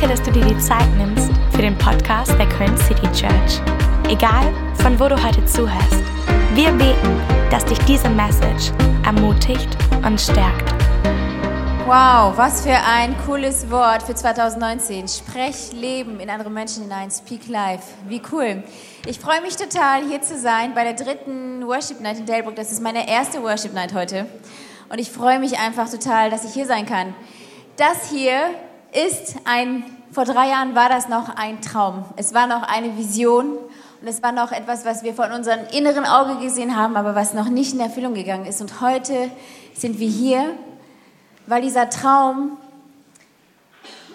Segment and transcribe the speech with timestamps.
[0.00, 3.60] Danke, dass du dir die Zeit nimmst für den Podcast der Köln City Church.
[4.08, 6.02] Egal, von wo du heute zuhörst,
[6.54, 7.20] wir beten,
[7.50, 8.72] dass dich diese Message
[9.04, 9.68] ermutigt
[10.02, 10.72] und stärkt.
[11.84, 15.06] Wow, was für ein cooles Wort für 2019.
[15.06, 17.84] Sprech Leben in andere Menschen hinein, Speak Life.
[18.08, 18.62] Wie cool.
[19.04, 22.56] Ich freue mich total, hier zu sein bei der dritten Worship Night in Delbrück.
[22.56, 24.24] Das ist meine erste Worship Night heute.
[24.88, 27.12] Und ich freue mich einfach total, dass ich hier sein kann.
[27.76, 28.50] Das hier
[28.92, 32.04] ist ein, vor drei Jahren war das noch ein Traum.
[32.16, 33.52] Es war noch eine Vision
[34.00, 37.34] und es war noch etwas, was wir von unserem inneren Auge gesehen haben, aber was
[37.34, 38.60] noch nicht in Erfüllung gegangen ist.
[38.60, 39.30] Und heute
[39.74, 40.54] sind wir hier,
[41.46, 42.56] weil dieser Traum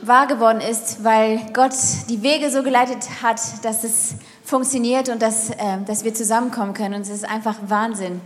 [0.01, 1.73] wahr geworden ist, weil Gott
[2.09, 6.95] die Wege so geleitet hat, dass es funktioniert und dass, äh, dass wir zusammenkommen können.
[6.95, 8.21] Und es ist einfach Wahnsinn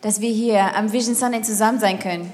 [0.00, 2.32] dass wir hier am Vision Sunday zusammen sein können.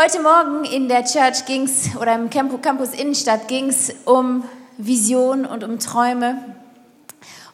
[0.00, 4.44] Heute Morgen in der Church ging es, oder im Campus Innenstadt ging es um
[4.76, 6.38] Vision und um Träume.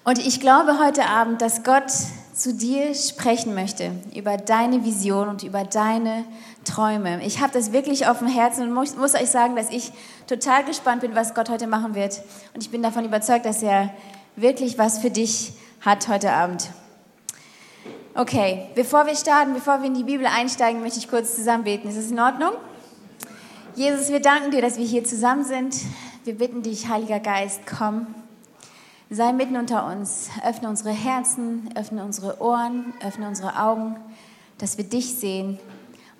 [0.04, 1.90] Und ich glaube heute Abend, dass Gott
[2.34, 6.24] zu dir sprechen möchte über deine Vision und über deine
[6.66, 7.24] Träume.
[7.24, 9.92] Ich habe das wirklich auf dem Herzen und muss, muss, euch sagen, dass ich
[10.26, 12.20] total gespannt bin, was Gott heute machen wird.
[12.52, 13.88] Und ich bin davon überzeugt, dass er
[14.36, 16.68] wirklich was für dich hat heute Abend.
[18.16, 21.88] Okay, bevor wir starten, bevor wir in die Bibel einsteigen, möchte ich kurz zusammen beten.
[21.88, 22.52] Ist es in Ordnung?
[23.74, 25.74] Jesus, wir danken dir, dass wir hier zusammen sind.
[26.22, 28.06] Wir bitten dich, Heiliger Geist, komm.
[29.10, 30.28] Sei mitten unter uns.
[30.48, 33.96] Öffne unsere Herzen, öffne unsere Ohren, öffne unsere Augen,
[34.58, 35.58] dass wir dich sehen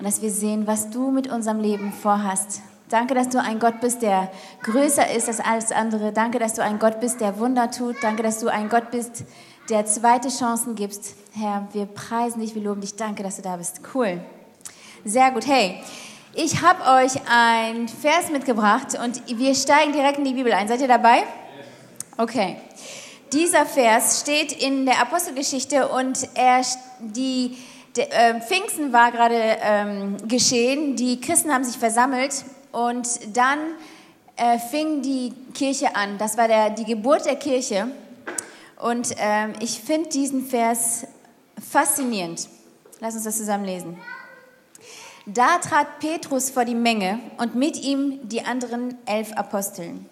[0.00, 2.60] und dass wir sehen, was du mit unserem Leben vorhast.
[2.88, 4.32] Danke, dass du ein Gott bist, der
[4.64, 6.12] größer ist als alles andere.
[6.12, 7.94] Danke, dass du ein Gott bist, der Wunder tut.
[8.02, 9.26] Danke, dass du ein Gott bist, der
[9.86, 11.14] zweite Chancen gibst.
[11.32, 12.96] Herr, wir preisen dich, wir loben dich.
[12.96, 13.80] Danke, dass du da bist.
[13.94, 14.20] Cool.
[15.04, 15.46] Sehr gut.
[15.46, 15.82] Hey,
[16.34, 20.68] ich habe euch ein Vers mitgebracht und wir steigen direkt in die Bibel ein.
[20.68, 21.22] Seid ihr dabei?
[22.18, 22.56] Okay.
[23.32, 26.62] Dieser Vers steht in der Apostelgeschichte und er,
[27.00, 27.56] die,
[27.96, 30.94] der, äh, Pfingsten war gerade ähm, geschehen.
[30.94, 33.58] Die Christen haben sich versammelt und dann
[34.36, 36.18] äh, fing die Kirche an.
[36.18, 37.88] Das war der, die Geburt der Kirche.
[38.80, 41.06] Und ähm, ich finde diesen Vers
[41.70, 42.48] faszinierend.
[43.00, 43.98] Lass uns das zusammen lesen.
[45.26, 50.06] Da trat Petrus vor die Menge und mit ihm die anderen elf Aposteln.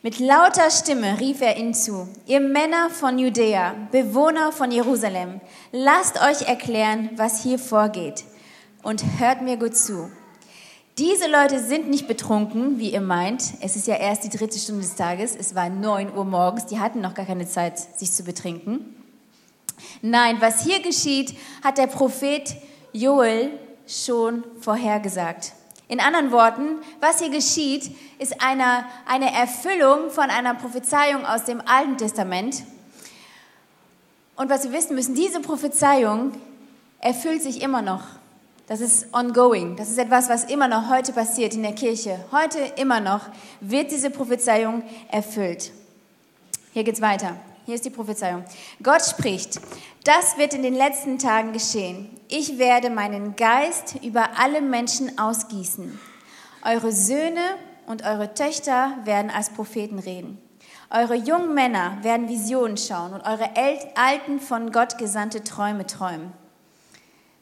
[0.00, 5.40] Mit lauter Stimme rief er ihnen zu, ihr Männer von Judäa, Bewohner von Jerusalem,
[5.72, 8.24] lasst euch erklären, was hier vorgeht
[8.84, 10.08] und hört mir gut zu.
[10.98, 13.54] Diese Leute sind nicht betrunken, wie ihr meint.
[13.60, 15.36] Es ist ja erst die dritte Stunde des Tages.
[15.36, 16.66] Es war 9 Uhr morgens.
[16.66, 18.96] Die hatten noch gar keine Zeit, sich zu betrinken.
[20.02, 22.56] Nein, was hier geschieht, hat der Prophet
[22.92, 23.52] Joel
[23.86, 25.52] schon vorhergesagt.
[25.86, 31.62] In anderen Worten, was hier geschieht, ist eine, eine Erfüllung von einer Prophezeiung aus dem
[31.64, 32.64] Alten Testament.
[34.34, 36.32] Und was wir wissen müssen, diese Prophezeiung
[36.98, 38.02] erfüllt sich immer noch.
[38.68, 39.76] Das ist ongoing.
[39.76, 42.22] Das ist etwas, was immer noch heute passiert in der Kirche.
[42.30, 43.22] Heute immer noch
[43.60, 45.72] wird diese Prophezeiung erfüllt.
[46.74, 47.34] Hier geht's weiter.
[47.64, 48.44] Hier ist die Prophezeiung.
[48.82, 49.60] Gott spricht,
[50.04, 52.10] das wird in den letzten Tagen geschehen.
[52.28, 55.98] Ich werde meinen Geist über alle Menschen ausgießen.
[56.62, 57.40] Eure Söhne
[57.86, 60.38] und eure Töchter werden als Propheten reden.
[60.90, 63.50] Eure jungen Männer werden Visionen schauen und eure
[63.96, 66.32] alten von Gott gesandte Träume träumen.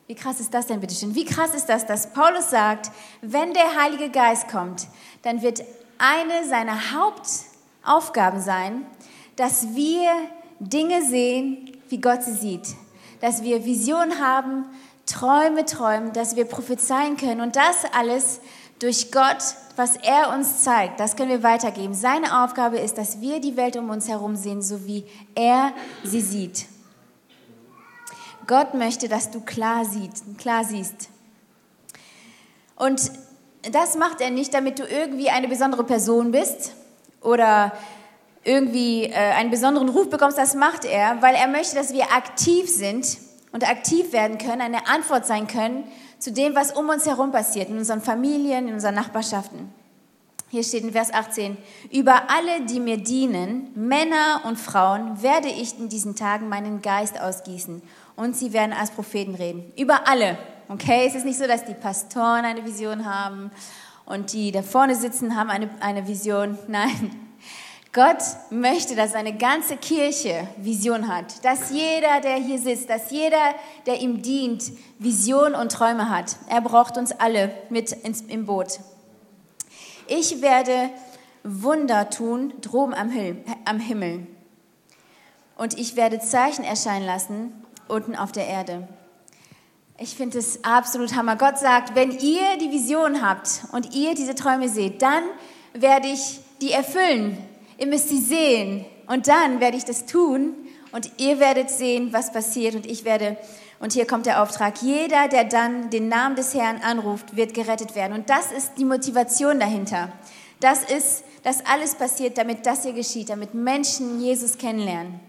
[0.07, 1.15] Wie krass ist das denn, bitteschön?
[1.17, 4.87] Wie krass ist das, dass Paulus sagt, wenn der Heilige Geist kommt,
[5.23, 5.65] dann wird
[5.99, 8.87] eine seiner Hauptaufgaben sein,
[9.35, 10.11] dass wir
[10.61, 12.69] Dinge sehen, wie Gott sie sieht.
[13.21, 14.67] Dass wir Visionen haben,
[15.07, 17.41] Träume träumen, dass wir prophezeien können.
[17.41, 18.41] Und das alles
[18.79, 19.39] durch Gott,
[19.75, 21.95] was er uns zeigt, das können wir weitergeben.
[21.95, 25.73] Seine Aufgabe ist, dass wir die Welt um uns herum sehen, so wie er
[26.05, 26.67] sie sieht.
[28.47, 31.09] Gott möchte, dass du klar, sieht, klar siehst.
[32.77, 33.11] Und
[33.73, 36.73] das macht er nicht, damit du irgendwie eine besondere Person bist
[37.21, 37.73] oder
[38.45, 40.39] irgendwie äh, einen besonderen Ruf bekommst.
[40.39, 43.19] Das macht er, weil er möchte, dass wir aktiv sind
[43.53, 45.85] und aktiv werden können, eine Antwort sein können
[46.19, 49.73] zu dem, was um uns herum passiert, in unseren Familien, in unseren Nachbarschaften.
[50.49, 51.57] Hier steht in Vers 18,
[51.91, 57.21] über alle, die mir dienen, Männer und Frauen, werde ich in diesen Tagen meinen Geist
[57.21, 57.83] ausgießen
[58.15, 59.73] und sie werden als Propheten reden.
[59.77, 60.39] Über alle.
[60.69, 63.51] Okay, es ist nicht so, dass die Pastoren eine Vision haben
[64.05, 66.57] und die da vorne sitzen haben eine, eine Vision.
[66.69, 67.11] Nein.
[67.93, 71.45] Gott möchte, dass seine ganze Kirche Vision hat.
[71.45, 73.55] Dass jeder, der hier sitzt, dass jeder,
[73.87, 74.63] der ihm dient,
[74.99, 76.37] Vision und Träume hat.
[76.49, 78.79] Er braucht uns alle mit ins, im Boot.
[80.09, 80.91] Ich werde
[81.43, 83.11] Wunder tun droben am,
[83.81, 84.27] Himmel.
[85.57, 88.89] Und ich werde Zeichen erscheinen lassen unten auf der Erde.
[89.99, 91.37] Ich finde es absolut Hammer.
[91.37, 95.23] Gott sagt, wenn ihr die Vision habt und ihr diese Träume seht, dann
[95.73, 97.39] werde ich die erfüllen.
[97.79, 98.85] Ihr müsst sie sehen.
[99.07, 100.55] Und dann werde ich das tun
[100.93, 103.37] und ihr werdet sehen, was passiert und ich werde,
[103.79, 107.95] und hier kommt der Auftrag, jeder, der dann den Namen des Herrn anruft, wird gerettet
[107.95, 108.15] werden.
[108.15, 110.13] Und das ist die Motivation dahinter.
[110.61, 115.21] Das ist, dass alles passiert, damit das hier geschieht, damit Menschen Jesus kennenlernen.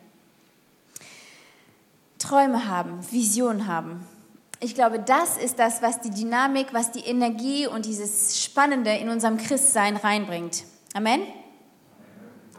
[2.20, 4.06] Träume haben, Vision haben.
[4.60, 9.10] Ich glaube, das ist das, was die Dynamik, was die Energie und dieses Spannende in
[9.10, 10.64] unserem Christsein reinbringt.
[10.96, 11.22] Amen?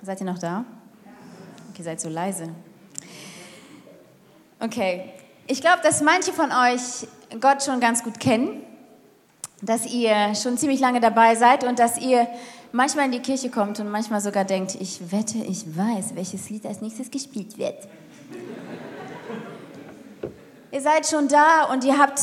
[0.03, 0.65] Seid ihr noch da?
[1.73, 2.51] Okay, seid so leise.
[4.61, 5.13] Okay,
[5.49, 7.09] ich glaube, dass manche von euch
[7.41, 8.63] Gott schon ganz gut kennen,
[9.63, 12.29] dass ihr schon ziemlich lange dabei seid und dass ihr
[12.71, 16.67] manchmal in die Kirche kommt und manchmal sogar denkt, ich wette, ich weiß, welches Lied
[16.67, 17.77] als nächstes gespielt wird.
[20.71, 22.21] Ihr seid schon da und ihr habt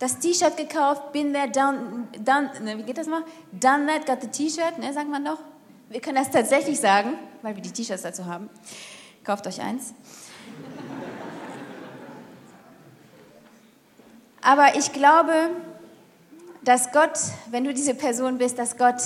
[0.00, 3.22] das T-Shirt gekauft, been there, done, done, ne, wie geht das mal?
[3.52, 5.38] Done that, got the T-Shirt, ne, sagt man doch.
[5.88, 8.50] Wir können das tatsächlich sagen, weil wir die T-Shirts dazu haben.
[9.22, 9.94] Kauft euch eins.
[14.42, 15.50] Aber ich glaube,
[16.64, 17.18] dass Gott,
[17.50, 19.00] wenn du diese Person bist, dass Gott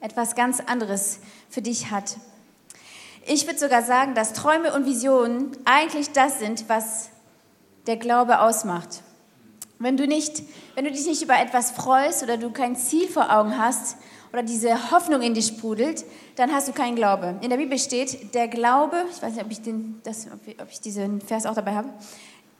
[0.00, 2.16] etwas ganz anderes für dich hat.
[3.24, 7.10] Ich würde sogar sagen, dass Träume und Visionen eigentlich das sind, was
[7.86, 9.02] der Glaube ausmacht.
[9.78, 10.42] Wenn du, nicht,
[10.74, 13.96] wenn du dich nicht über etwas freust oder du kein Ziel vor Augen hast
[14.32, 17.36] oder diese Hoffnung in dich sprudelt, dann hast du keinen Glaube.
[17.42, 20.26] In der Bibel steht, der Glaube, ich weiß nicht, ob ich, den, das,
[20.60, 21.88] ob ich diesen Vers auch dabei habe,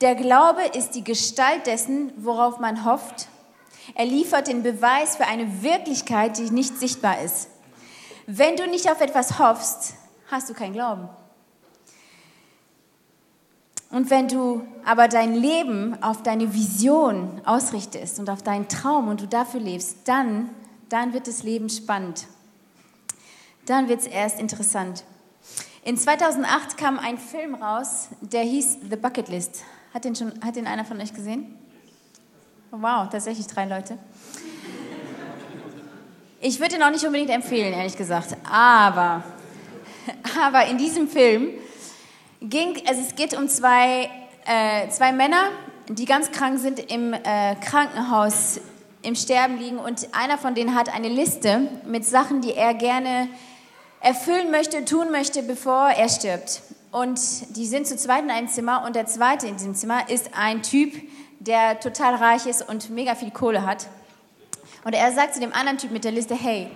[0.02, 3.28] der Glaube ist die Gestalt dessen, worauf man hofft.
[3.94, 7.49] Er liefert den Beweis für eine Wirklichkeit, die nicht sichtbar ist.
[8.26, 9.94] Wenn du nicht auf etwas hoffst,
[10.31, 11.08] hast du keinen Glauben.
[13.90, 19.20] Und wenn du aber dein Leben auf deine Vision ausrichtest und auf deinen Traum und
[19.20, 20.50] du dafür lebst, dann,
[20.88, 22.26] dann wird das Leben spannend.
[23.66, 25.04] Dann wird es erst interessant.
[25.84, 29.62] In 2008 kam ein Film raus, der hieß The Bucket List.
[29.94, 31.55] Hat den, schon, hat den einer von euch gesehen?
[32.71, 33.99] Wow, tatsächlich drei Leute.
[36.41, 38.35] Ich würde ihn auch nicht unbedingt empfehlen, ehrlich gesagt.
[38.50, 39.23] Aber,
[40.43, 41.50] aber in diesem Film
[42.41, 44.09] ging, also es geht um zwei,
[44.47, 45.50] äh, zwei Männer,
[45.89, 48.61] die ganz krank sind, im äh, Krankenhaus
[49.03, 53.29] im Sterben liegen und einer von denen hat eine Liste mit Sachen, die er gerne
[54.00, 56.62] erfüllen möchte, tun möchte, bevor er stirbt.
[56.93, 60.31] Und die sind zu zweit in einem Zimmer und der zweite in diesem Zimmer ist
[60.35, 60.93] ein Typ,
[61.41, 63.89] der total reich ist und mega viel Kohle hat.
[64.85, 66.69] Und er sagt zu dem anderen Typ mit der Liste, hey,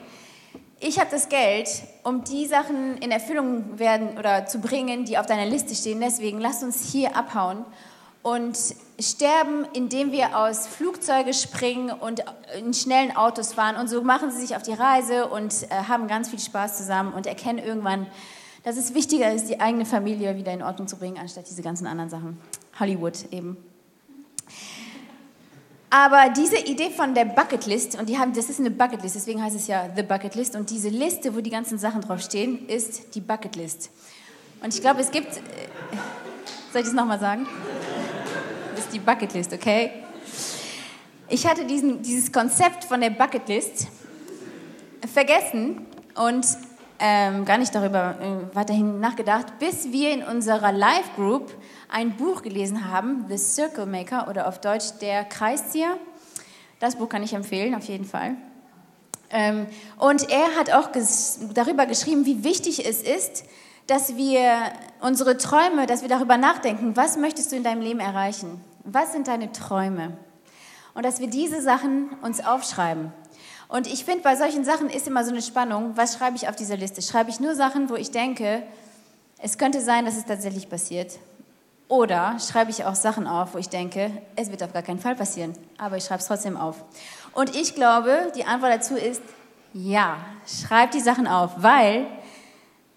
[0.81, 1.69] ich habe das Geld,
[2.03, 6.01] um die Sachen in Erfüllung werden oder zu bringen, die auf deiner Liste stehen.
[6.01, 7.67] Deswegen lasst uns hier abhauen
[8.23, 8.57] und
[8.99, 12.25] sterben, indem wir aus Flugzeuge springen und
[12.59, 13.77] in schnellen Autos fahren.
[13.77, 17.13] Und so machen sie sich auf die Reise und äh, haben ganz viel Spaß zusammen
[17.13, 18.07] und erkennen irgendwann,
[18.67, 21.87] dass es wichtiger ist, die eigene Familie wieder in Ordnung zu bringen, anstatt diese ganzen
[21.87, 22.37] anderen Sachen.
[22.81, 23.57] Hollywood eben.
[25.89, 29.55] Aber diese Idee von der Bucketlist, und die haben, das ist eine Bucketlist, deswegen heißt
[29.55, 33.89] es ja The Bucketlist, und diese Liste, wo die ganzen Sachen draufstehen, ist die Bucketlist.
[34.61, 35.41] Und ich glaube, es gibt, äh,
[36.73, 37.47] soll ich das nochmal sagen?
[38.75, 39.93] Das ist die Bucketlist, okay?
[41.29, 43.87] Ich hatte diesen, dieses Konzept von der Bucketlist
[45.07, 45.87] vergessen
[46.17, 46.45] und
[46.99, 51.55] ähm, gar nicht darüber äh, weiterhin nachgedacht, bis wir in unserer Live Group
[51.89, 55.97] ein Buch gelesen haben, The Circle Maker oder auf Deutsch Der Kreiszieher.
[56.81, 58.37] Das Buch kann ich empfehlen, auf jeden Fall.
[59.31, 59.67] Ähm,
[59.99, 63.45] und er hat auch ges darüber geschrieben, wie wichtig es ist,
[63.87, 64.51] dass wir
[65.01, 68.61] unsere Träume, dass wir darüber nachdenken, was möchtest du in deinem Leben erreichen?
[68.85, 70.17] Was sind deine Träume?
[70.95, 73.13] Und dass wir diese Sachen uns aufschreiben.
[73.69, 75.97] Und ich finde, bei solchen Sachen ist immer so eine Spannung.
[75.97, 77.03] Was schreibe ich auf dieser Liste?
[77.03, 78.63] Schreibe ich nur Sachen, wo ich denke,
[79.39, 81.19] es könnte sein, dass es tatsächlich passiert?
[81.89, 85.15] Oder schreibe ich auch Sachen auf, wo ich denke, es wird auf gar keinen Fall
[85.15, 86.83] passieren, aber ich schreibe es trotzdem auf.
[87.33, 89.23] Und ich glaube, die Antwort dazu ist,
[89.73, 92.07] ja, schreib die Sachen auf, weil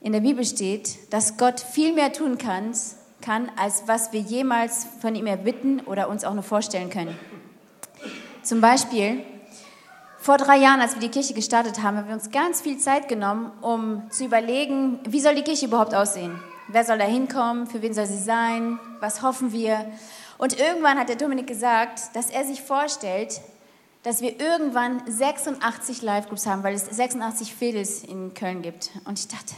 [0.01, 2.71] in der Bibel steht, dass Gott viel mehr tun kann,
[3.21, 7.17] kann, als was wir jemals von ihm erbitten oder uns auch nur vorstellen können.
[8.43, 9.23] Zum Beispiel
[10.21, 13.07] vor drei Jahren, als wir die Kirche gestartet haben, haben wir uns ganz viel Zeit
[13.07, 16.37] genommen, um zu überlegen, wie soll die Kirche überhaupt aussehen?
[16.67, 17.67] Wer soll da hinkommen?
[17.67, 18.79] Für wen soll sie sein?
[18.99, 19.85] Was hoffen wir?
[20.37, 23.41] Und irgendwann hat der Dominik gesagt, dass er sich vorstellt,
[24.03, 28.91] dass wir irgendwann 86 Live-Groups haben, weil es 86 Fädels in Köln gibt.
[29.05, 29.55] Und ich dachte,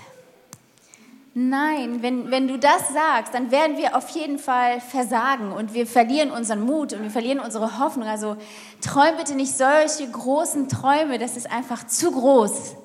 [1.33, 5.87] nein, wenn, wenn du das sagst, dann werden wir auf jeden Fall versagen und wir
[5.87, 8.07] verlieren unseren Mut und wir verlieren unsere Hoffnung.
[8.07, 8.37] Also
[8.81, 12.75] träum bitte nicht solche großen Träume, das ist einfach zu groß.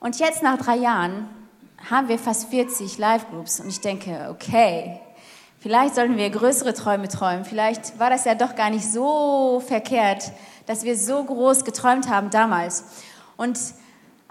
[0.00, 1.28] Und jetzt nach drei Jahren
[1.90, 5.00] haben wir fast 40 Live-Groups und ich denke, okay,
[5.58, 7.44] vielleicht sollten wir größere Träume träumen.
[7.44, 10.30] Vielleicht war das ja doch gar nicht so verkehrt,
[10.66, 12.84] dass wir so groß geträumt haben damals.
[13.36, 13.58] Und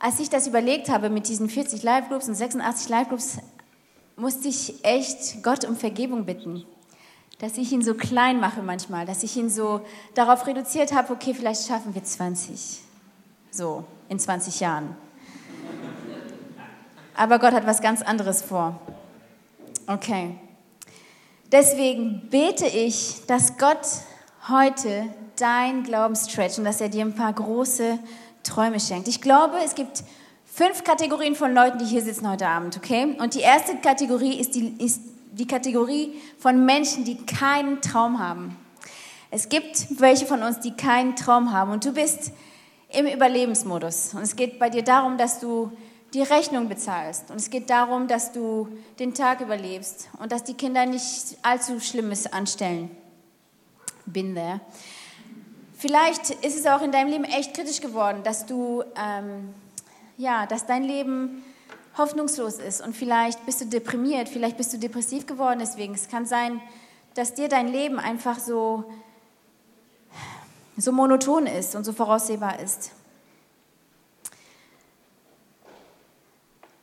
[0.02, 3.38] als ich das überlegt habe mit diesen 40 Live-Groups und 86 Live-Groups,
[4.16, 6.66] musste ich echt Gott um Vergebung bitten.
[7.38, 9.82] Dass ich ihn so klein mache manchmal, dass ich ihn so
[10.16, 12.80] darauf reduziert habe, okay, vielleicht schaffen wir 20.
[13.52, 14.96] So, in 20 Jahren.
[17.16, 18.80] Aber Gott hat was ganz anderes vor.
[19.86, 20.36] Okay.
[21.52, 23.86] Deswegen bete ich, dass Gott
[24.48, 28.00] heute dein Glauben stretcht und dass er dir ein paar große
[28.44, 29.08] Träume schenkt.
[29.08, 30.04] Ich glaube, es gibt
[30.46, 33.16] fünf Kategorien von Leuten, die hier sitzen heute Abend, okay?
[33.20, 38.58] Und die erste Kategorie ist die, ist die Kategorie von Menschen, die keinen Traum haben.
[39.30, 42.32] Es gibt welche von uns, die keinen Traum haben und du bist
[42.90, 44.14] im Überlebensmodus.
[44.14, 45.72] Und es geht bei dir darum, dass du
[46.14, 47.32] die Rechnung bezahlst.
[47.32, 48.68] Und es geht darum, dass du
[49.00, 52.92] den Tag überlebst und dass die Kinder nicht allzu Schlimmes anstellen.
[54.06, 54.60] Bin there.
[55.82, 59.52] Vielleicht ist es auch in deinem Leben echt kritisch geworden, dass du, ähm,
[60.16, 61.44] ja, dass dein Leben
[61.98, 65.96] hoffnungslos ist und vielleicht bist du deprimiert, vielleicht bist du depressiv geworden deswegen.
[65.96, 66.62] Es kann sein,
[67.16, 68.84] dass dir dein Leben einfach so,
[70.78, 72.92] so monoton ist und so voraussehbar ist.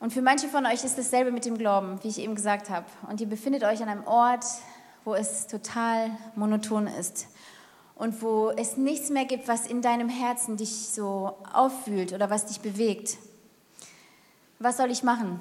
[0.00, 2.86] Und für manche von euch ist dasselbe mit dem Glauben, wie ich eben gesagt habe.
[3.08, 4.44] Und ihr befindet euch an einem Ort,
[5.04, 7.28] wo es total monoton ist
[7.98, 12.46] und wo es nichts mehr gibt, was in deinem Herzen dich so auffühlt oder was
[12.46, 13.18] dich bewegt.
[14.58, 15.40] Was soll ich machen?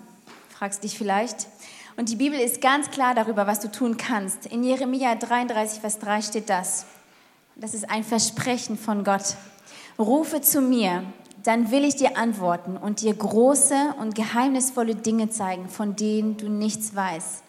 [0.50, 1.48] fragst dich vielleicht.
[1.98, 4.48] Und die Bibel ist ganz klar darüber, was du tun kannst.
[4.48, 6.86] In Jeremia 33, Vers 3 steht das.
[7.56, 9.36] Das ist ein Versprechen von Gott.
[10.00, 11.04] Rufe zu mir,
[11.44, 16.50] dann will ich dir antworten und dir große und geheimnisvolle Dinge zeigen, von denen du
[16.50, 17.44] nichts weißt.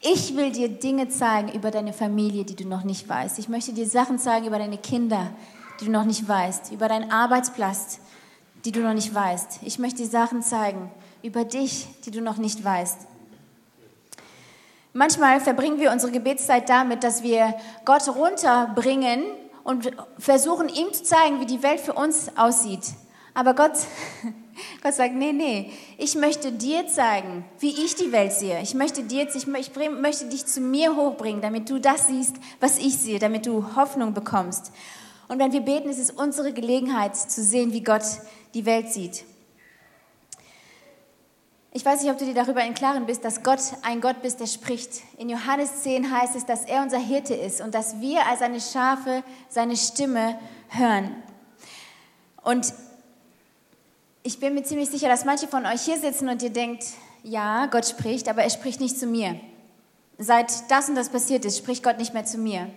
[0.00, 3.38] Ich will dir Dinge zeigen über deine Familie, die du noch nicht weißt.
[3.38, 5.30] Ich möchte dir Sachen zeigen über deine Kinder,
[5.80, 7.98] die du noch nicht weißt, über deinen Arbeitsplatz,
[8.64, 9.60] die du noch nicht weißt.
[9.62, 10.90] Ich möchte dir Sachen zeigen
[11.22, 13.06] über dich, die du noch nicht weißt.
[14.92, 19.24] Manchmal verbringen wir unsere Gebetszeit damit, dass wir Gott runterbringen
[19.62, 22.94] und versuchen, ihm zu zeigen, wie die Welt für uns aussieht.
[23.34, 23.72] Aber Gott
[24.82, 28.60] Gott sagt, nee, nee, ich möchte dir zeigen, wie ich die Welt sehe.
[28.62, 32.96] Ich möchte, dir, ich möchte dich zu mir hochbringen, damit du das siehst, was ich
[32.96, 34.72] sehe, damit du Hoffnung bekommst.
[35.28, 38.04] Und wenn wir beten, ist es unsere Gelegenheit zu sehen, wie Gott
[38.54, 39.24] die Welt sieht.
[41.76, 44.40] Ich weiß nicht, ob du dir darüber im Klaren bist, dass Gott ein Gott bist,
[44.40, 45.02] der spricht.
[45.18, 48.62] In Johannes 10 heißt es, dass er unser Hirte ist und dass wir als seine
[48.62, 51.14] Schafe seine Stimme hören.
[52.42, 52.72] Und
[54.26, 56.84] ich bin mir ziemlich sicher, dass manche von euch hier sitzen und ihr denkt,
[57.22, 59.38] ja, Gott spricht, aber er spricht nicht zu mir.
[60.18, 62.68] Seit das und das passiert ist, spricht Gott nicht mehr zu mir.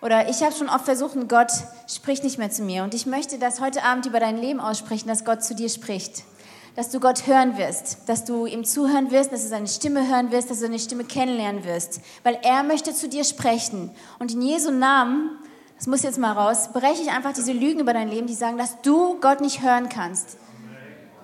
[0.00, 1.50] Oder ich habe schon oft versucht, Gott
[1.88, 2.84] spricht nicht mehr zu mir.
[2.84, 6.22] Und ich möchte das heute Abend über dein Leben aussprechen, dass Gott zu dir spricht.
[6.76, 10.30] Dass du Gott hören wirst, dass du ihm zuhören wirst, dass du seine Stimme hören
[10.30, 12.00] wirst, dass du seine Stimme kennenlernen wirst.
[12.22, 13.90] Weil er möchte zu dir sprechen.
[14.20, 15.36] Und in Jesu Namen,
[15.76, 18.56] das muss jetzt mal raus, breche ich einfach diese Lügen über dein Leben, die sagen,
[18.56, 20.38] dass du Gott nicht hören kannst.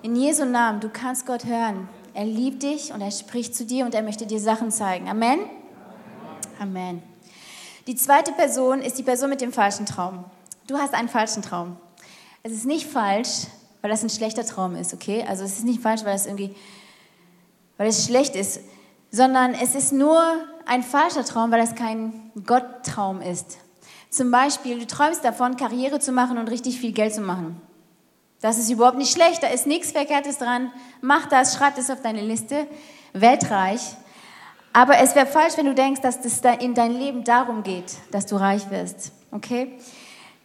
[0.03, 1.89] In Jesu Namen, du kannst Gott hören.
[2.13, 5.09] Er liebt dich und er spricht zu dir und er möchte dir Sachen zeigen.
[5.09, 5.39] Amen?
[6.59, 7.01] Amen.
[7.87, 10.25] Die zweite Person ist die Person mit dem falschen Traum.
[10.67, 11.77] Du hast einen falschen Traum.
[12.43, 13.47] Es ist nicht falsch,
[13.81, 15.25] weil das ein schlechter Traum ist, okay?
[15.27, 16.55] Also es ist nicht falsch, weil es irgendwie,
[17.77, 18.59] weil es schlecht ist,
[19.11, 20.21] sondern es ist nur
[20.67, 23.57] ein falscher Traum, weil es kein Gotttraum ist.
[24.11, 27.61] Zum Beispiel, du träumst davon, Karriere zu machen und richtig viel Geld zu machen.
[28.41, 30.71] Das ist überhaupt nicht schlecht, da ist nichts Verkehrtes dran.
[31.01, 32.67] Mach das, schreib das auf deine Liste.
[33.13, 33.81] Weltreich.
[34.73, 37.95] Aber es wäre falsch, wenn du denkst, dass es da in dein Leben darum geht,
[38.11, 39.11] dass du reich wirst.
[39.31, 39.79] Okay?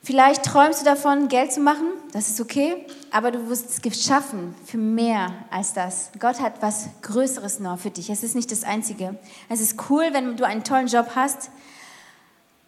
[0.05, 2.75] Vielleicht träumst du davon, Geld zu machen, das ist okay,
[3.13, 6.11] aber du wirst es geschaffen für mehr als das.
[6.19, 8.11] Gott hat was Größeres noch für dich.
[8.11, 9.17] Es ist nicht das Einzige.
[9.49, 11.51] Es ist cool, wenn du einen tollen Job hast,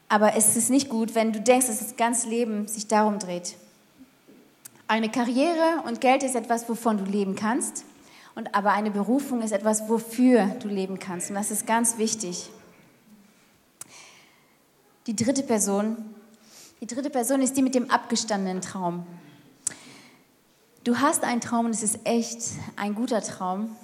[0.08, 3.56] aber es ist nicht gut, wenn du denkst, dass das ganze Leben sich darum dreht.
[4.86, 7.84] Eine Karriere und Geld ist etwas, wovon du leben kannst.
[8.34, 11.30] Und aber eine Berufung ist etwas, wofür du leben kannst.
[11.30, 12.50] Und das ist ganz wichtig.
[15.06, 15.96] Die dritte Person
[16.80, 19.06] Die dritte Person ist die mit dem abgestandenen Traum.
[20.82, 22.42] Du hast einen Traum und es ist echt
[22.76, 23.74] ein guter Traum,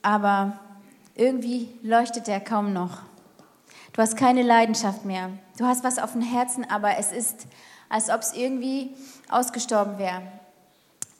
[0.00, 0.58] aber
[1.14, 3.02] irgendwie leuchtet der kaum noch.
[3.92, 5.30] Du hast keine Leidenschaft mehr.
[5.58, 7.46] Du hast was auf dem Herzen, aber es ist,
[7.90, 8.94] als ob es irgendwie
[9.28, 10.22] ausgestorben wäre.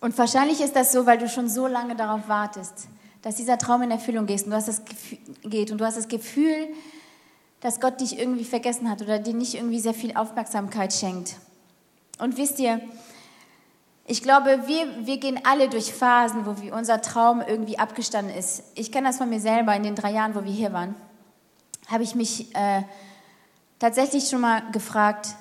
[0.00, 2.88] Und wahrscheinlich ist das so, weil du schon so lange darauf wartest,
[3.22, 5.96] dass dieser Traum in Erfüllung geht und du hast das Gefühl, geht und du hast
[5.96, 6.68] das Gefühl,
[7.60, 11.36] dass Gott dich irgendwie vergessen hat oder dir nicht irgendwie sehr viel Aufmerksamkeit schenkt.
[12.18, 12.80] Und wisst ihr,
[14.06, 18.62] ich glaube, wir, wir gehen alle durch Phasen, wo wir, unser Traum irgendwie abgestanden ist.
[18.74, 20.94] Ich kenne das von mir selber in den drei Jahren, wo wir hier waren.
[21.88, 22.82] Habe ich mich äh,
[23.78, 25.34] tatsächlich schon mal gefragt,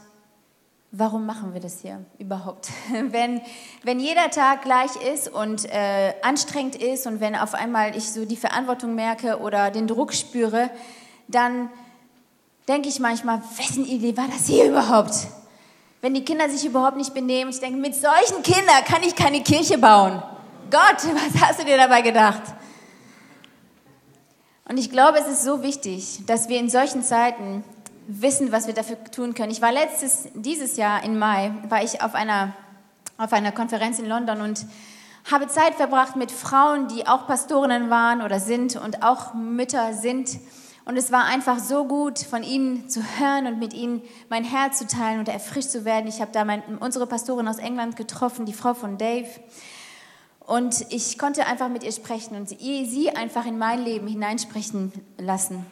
[0.97, 2.69] warum machen wir das hier überhaupt?
[3.09, 3.41] wenn,
[3.83, 8.25] wenn jeder Tag gleich ist und äh, anstrengend ist und wenn auf einmal ich so
[8.25, 10.69] die Verantwortung merke oder den Druck spüre,
[11.27, 11.69] dann
[12.67, 15.27] denke ich manchmal, wessen Idee war das hier überhaupt?
[16.01, 17.51] wenn die Kinder sich überhaupt nicht benehmen.
[17.51, 20.21] Ich denke, mit solchen Kindern kann ich keine Kirche bauen.
[20.69, 22.43] Gott, was hast du dir dabei gedacht?
[24.69, 27.63] Und ich glaube, es ist so wichtig, dass wir in solchen Zeiten
[28.07, 29.51] wissen, was wir dafür tun können.
[29.51, 32.53] Ich war letztes, dieses Jahr im Mai, war ich auf einer,
[33.17, 34.65] auf einer Konferenz in London und
[35.29, 40.39] habe Zeit verbracht mit Frauen, die auch Pastorinnen waren oder sind und auch Mütter sind
[40.87, 44.77] und es war einfach so gut, von ihnen zu hören und mit ihnen mein Herz
[44.77, 46.07] zu teilen und erfrischt zu werden.
[46.07, 49.27] Ich habe da mein, unsere Pastorin aus England getroffen, die Frau von Dave.
[50.39, 54.93] Und ich konnte einfach mit ihr sprechen und sie, sie einfach in mein Leben hineinsprechen
[55.17, 55.65] lassen.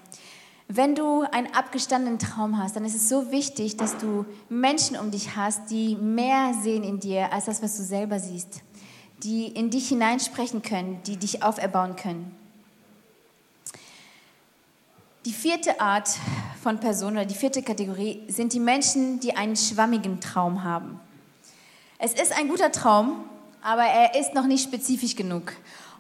[0.68, 5.12] Wenn du einen abgestandenen Traum hast, dann ist es so wichtig, dass du Menschen um
[5.12, 8.62] dich hast, die mehr sehen in dir als das, was du selber siehst,
[9.22, 12.36] die in dich hineinsprechen können, die dich auferbauen können.
[15.26, 16.10] Die vierte Art
[16.62, 21.00] von Person oder die vierte Kategorie sind die Menschen, die einen schwammigen Traum haben.
[22.00, 23.24] Es ist ein guter Traum,
[23.62, 25.54] aber er ist noch nicht spezifisch genug.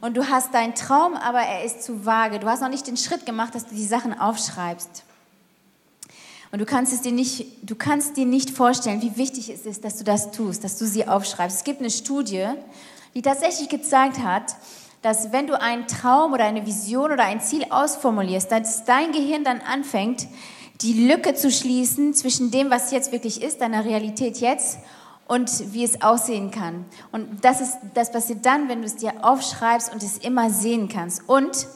[0.05, 2.37] Und du hast deinen Traum, aber er ist zu vage.
[2.37, 5.03] Du hast noch nicht den Schritt gemacht, dass du die Sachen aufschreibst.
[6.51, 9.83] Und du kannst, es dir nicht, du kannst dir nicht vorstellen, wie wichtig es ist,
[9.83, 11.57] dass du das tust, dass du sie aufschreibst.
[11.57, 12.45] Es gibt eine Studie,
[13.15, 14.55] die tatsächlich gezeigt hat,
[15.01, 19.43] dass wenn du einen Traum oder eine Vision oder ein Ziel ausformulierst, dass dein Gehirn
[19.43, 20.27] dann anfängt,
[20.81, 24.77] die Lücke zu schließen zwischen dem, was jetzt wirklich ist, deiner Realität jetzt
[25.27, 26.85] und wie es aussehen kann.
[27.11, 30.89] Und das, ist, das passiert dann, wenn du es dir aufschreibst und es immer sehen
[30.89, 31.27] kannst.
[31.27, 31.67] Und,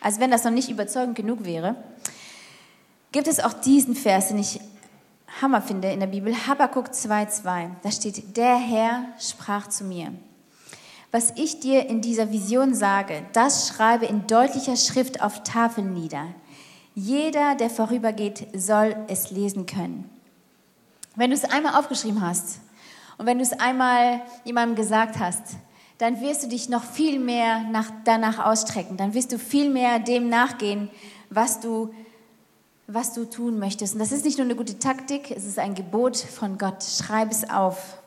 [0.00, 1.76] als wenn das noch nicht überzeugend genug wäre,
[3.12, 4.60] gibt es auch diesen Vers, den ich
[5.40, 7.70] Hammer finde in der Bibel, Habakkuk 2,2.
[7.82, 10.12] Da steht, der Herr sprach zu mir
[11.14, 16.26] was ich dir in dieser Vision sage, das schreibe in deutlicher Schrift auf Tafeln nieder.
[16.96, 20.10] Jeder, der vorübergeht, soll es lesen können.
[21.14, 22.58] Wenn du es einmal aufgeschrieben hast
[23.18, 25.56] und wenn du es einmal jemandem gesagt hast,
[25.98, 28.96] dann wirst du dich noch viel mehr nach, danach ausstrecken.
[28.96, 30.90] Dann wirst du viel mehr dem nachgehen,
[31.30, 31.94] was du,
[32.86, 33.94] was du tun möchtest.
[33.94, 36.82] Und das ist nicht nur eine gute Taktik, es ist ein Gebot von Gott.
[36.82, 37.98] Schreib es auf.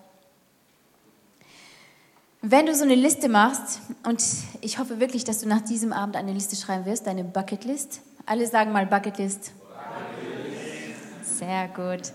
[2.42, 4.24] Wenn du so eine Liste machst, und
[4.62, 8.02] ich hoffe wirklich, dass du nach diesem Abend eine Liste schreiben wirst, deine Bucketlist.
[8.26, 9.52] Alle sagen mal Bucketlist.
[9.70, 11.40] Bucketlist.
[11.40, 12.14] Sehr gut.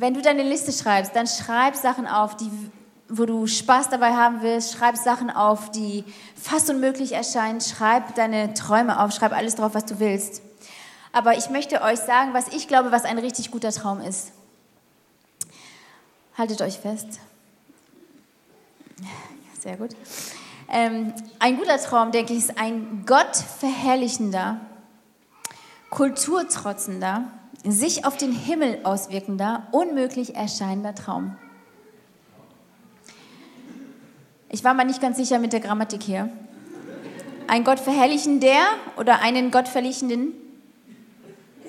[0.00, 2.50] Wenn du deine Liste schreibst, dann schreib Sachen auf, die,
[3.10, 4.72] wo du Spaß dabei haben willst.
[4.72, 7.60] Schreib Sachen auf, die fast unmöglich erscheinen.
[7.60, 9.12] Schreib deine Träume auf.
[9.12, 10.40] Schreib alles drauf, was du willst.
[11.12, 14.32] Aber ich möchte euch sagen, was ich glaube, was ein richtig guter Traum ist.
[16.38, 17.20] Haltet euch fest.
[19.60, 19.90] Sehr gut.
[20.70, 24.62] Ähm, ein guter Traum, denke ich, ist ein gottverherrlichender,
[25.90, 27.24] kulturtrotzender,
[27.64, 31.36] sich auf den Himmel auswirkender, unmöglich erscheinender Traum.
[34.48, 36.28] Ich war mal nicht ganz sicher mit der Grammatik hier.
[37.46, 38.56] Ein gottverherrlichender
[38.96, 40.34] oder einen gottverherrlichenden?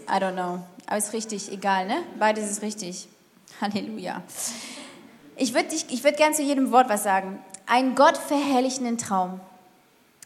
[0.08, 0.60] I don't know.
[0.88, 1.98] Aber ist richtig, egal, ne?
[2.20, 3.08] Beides ist richtig.
[3.62, 4.24] Halleluja.
[5.36, 7.40] Ich würde würd gern zu jedem Wort was sagen
[7.72, 9.40] einen Gott verherrlichenden Traum.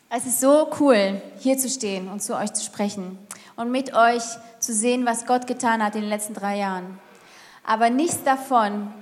[0.10, 3.20] Es ist so cool, hier zu stehen und zu euch zu sprechen
[3.56, 4.24] und mit euch
[4.66, 7.00] zu sehen, was Gott getan hat in den letzten drei Jahren.
[7.64, 8.94] Aber nichts davon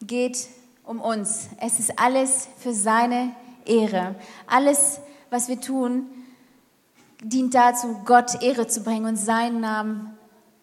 [0.00, 0.48] geht
[0.84, 1.48] um uns.
[1.60, 4.14] Es ist alles für seine Ehre.
[4.46, 5.00] Alles,
[5.30, 6.06] was wir tun,
[7.22, 10.16] dient dazu, Gott Ehre zu bringen und seinen Namen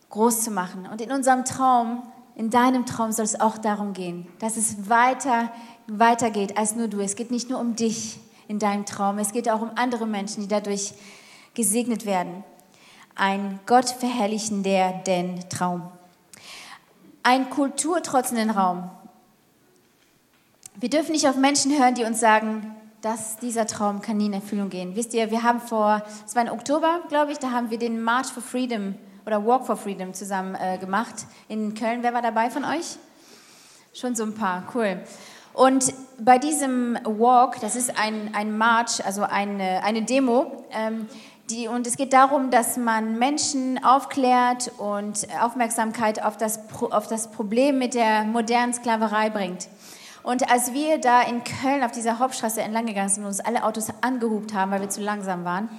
[0.10, 0.88] groß zu machen.
[0.92, 2.04] Und in unserem Traum,
[2.36, 5.52] in deinem Traum soll es auch darum gehen, dass es weiter
[5.89, 7.00] weitergeht als nur du.
[7.00, 10.42] Es geht nicht nur um dich in deinem Traum, es geht auch um andere Menschen,
[10.42, 10.94] die dadurch
[11.54, 12.44] gesegnet werden.
[13.15, 15.91] Ein Gott verherrlichender denn Traum.
[17.24, 18.89] Ein kulturtrotzenden Raum.
[20.76, 24.34] Wir dürfen nicht auf Menschen hören, die uns sagen, dass dieser Traum kann nie in
[24.34, 24.95] Erfüllung gehen.
[24.95, 28.02] Wisst ihr, wir haben vor, es war im Oktober, glaube ich, da haben wir den
[28.02, 28.95] March for Freedom
[29.26, 32.04] oder Walk for Freedom zusammen äh, gemacht in Köln.
[32.04, 32.98] Wer war dabei von euch?
[33.93, 35.02] Schon so ein paar, cool.
[35.54, 41.08] Und bei diesem Walk, das ist ein, ein March, also eine, eine Demo, ähm,
[41.50, 47.32] die, und es geht darum, dass man Menschen aufklärt und Aufmerksamkeit auf das, auf das
[47.32, 49.68] Problem mit der modernen Sklaverei bringt.
[50.24, 53.64] Und als wir da in Köln auf dieser Hauptstraße entlang gegangen sind und uns alle
[53.64, 55.70] Autos angehubt haben, weil wir zu langsam waren,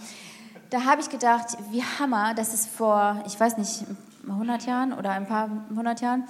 [0.70, 3.84] da habe ich gedacht, wie Hammer, dass es vor, ich weiß nicht,
[4.28, 6.24] 100 Jahren oder ein paar hundert Jahren,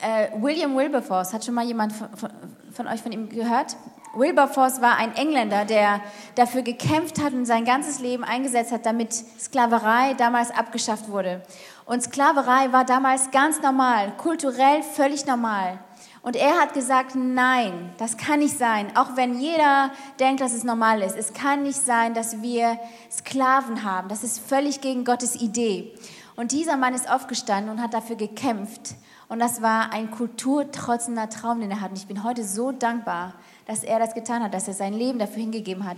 [0.00, 2.30] äh, William Wilberforce, hat schon mal jemand von, von,
[2.72, 3.76] von euch von ihm gehört?
[4.14, 6.00] Wilberforce war ein Engländer, der
[6.34, 11.42] dafür gekämpft hat und sein ganzes Leben eingesetzt hat, damit Sklaverei damals abgeschafft wurde.
[11.86, 15.78] Und Sklaverei war damals ganz normal, kulturell völlig normal.
[16.22, 18.96] Und er hat gesagt, nein, das kann nicht sein.
[18.96, 21.16] Auch wenn jeder denkt, dass es normal ist.
[21.16, 22.78] Es kann nicht sein, dass wir
[23.10, 24.08] Sklaven haben.
[24.08, 25.92] Das ist völlig gegen Gottes Idee.
[26.36, 28.94] Und dieser Mann ist aufgestanden und hat dafür gekämpft.
[29.32, 31.88] Und das war ein kulturtrotzender Traum, den er hat.
[31.88, 33.32] Und ich bin heute so dankbar,
[33.66, 35.96] dass er das getan hat, dass er sein Leben dafür hingegeben hat.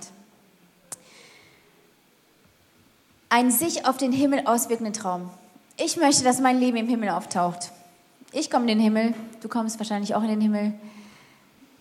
[3.31, 5.31] Ein sich auf den Himmel auswirkenden Traum.
[5.77, 7.73] Ich möchte, dass mein Leben im Himmel auftaucht.
[8.31, 10.73] Ich komme in den Himmel, du kommst wahrscheinlich auch in den Himmel.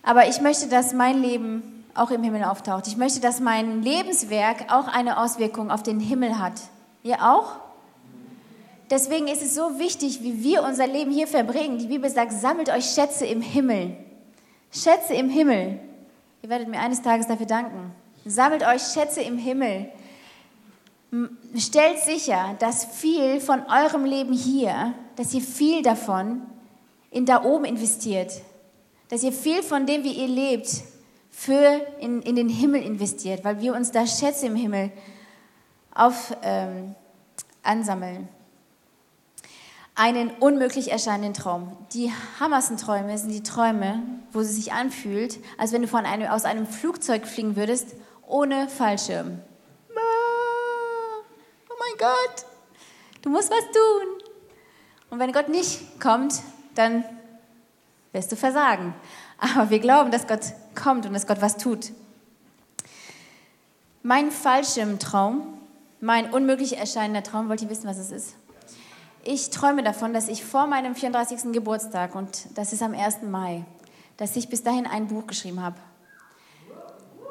[0.02, 2.88] Aber ich möchte, dass mein Leben auch im Himmel auftaucht.
[2.88, 6.54] Ich möchte, dass mein Lebenswerk auch eine Auswirkung auf den Himmel hat.
[7.04, 7.63] Ihr auch?
[8.94, 11.78] Deswegen ist es so wichtig, wie wir unser Leben hier verbringen.
[11.78, 13.96] Die Bibel sagt, sammelt euch Schätze im Himmel.
[14.70, 15.80] Schätze im Himmel.
[16.42, 17.90] Ihr werdet mir eines Tages dafür danken.
[18.24, 19.88] Sammelt euch Schätze im Himmel.
[21.56, 26.42] Stellt sicher, dass viel von eurem Leben hier, dass ihr viel davon
[27.10, 28.42] in da oben investiert.
[29.08, 30.68] Dass ihr viel von dem, wie ihr lebt,
[31.32, 34.92] für in, in den Himmel investiert, weil wir uns da Schätze im Himmel
[35.92, 36.94] auf, ähm,
[37.64, 38.28] ansammeln
[39.94, 41.76] einen unmöglich erscheinenden Traum.
[41.92, 44.02] Die hammersten Träume sind die Träume,
[44.32, 47.94] wo es sich anfühlt, als wenn du von einem, aus einem Flugzeug fliegen würdest,
[48.26, 49.40] ohne Fallschirm.
[51.68, 52.46] Oh mein Gott,
[53.22, 54.30] du musst was tun.
[55.10, 56.42] Und wenn Gott nicht kommt,
[56.74, 57.04] dann
[58.12, 58.94] wirst du versagen.
[59.38, 60.40] Aber wir glauben, dass Gott
[60.74, 61.92] kommt und dass Gott was tut.
[64.02, 65.46] Mein Fallschirmtraum,
[66.00, 68.34] mein unmöglich erscheinender Traum, wollt ihr wissen, was es ist?
[69.26, 71.52] Ich träume davon, dass ich vor meinem 34.
[71.52, 73.22] Geburtstag, und das ist am 1.
[73.22, 73.64] Mai,
[74.18, 75.76] dass ich bis dahin ein Buch geschrieben habe.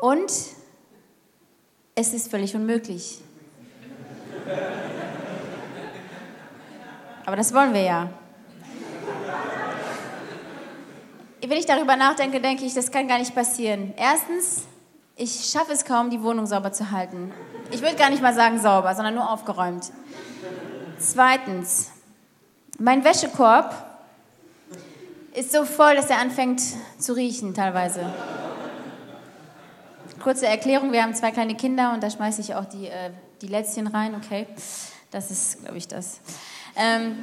[0.02, 0.32] Und
[1.94, 3.22] es ist völlig unmöglich.
[7.28, 8.10] Aber das wollen wir ja.
[11.46, 13.94] Wenn ich darüber nachdenke, denke ich, das kann gar nicht passieren.
[13.98, 14.64] Erstens,
[15.16, 17.32] ich schaffe es kaum, die Wohnung sauber zu halten.
[17.70, 19.92] Ich würde gar nicht mal sagen sauber, sondern nur aufgeräumt.
[21.06, 21.92] Zweitens,
[22.80, 23.76] mein Wäschekorb
[25.34, 26.62] ist so voll, dass er anfängt
[26.98, 28.06] zu riechen teilweise.
[30.22, 33.12] Kurze Erklärung, wir haben zwei kleine Kinder und da schmeiße ich auch die, äh,
[33.42, 34.48] die Lätzchen rein, okay?
[35.12, 36.22] Das ist, glaube ich, das.
[36.78, 37.22] Ähm,